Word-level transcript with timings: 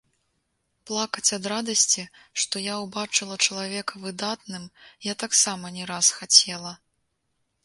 Плакаць 0.91 1.33
ад 1.37 1.43
радасці, 1.53 2.03
што 2.43 2.55
я 2.63 2.75
ўбачыла 2.85 3.35
чалавека 3.49 4.03
выдатным, 4.07 4.67
я 5.11 5.17
таксама 5.27 5.65
не 5.81 5.91
раз 5.95 6.05
хацела. 6.21 6.73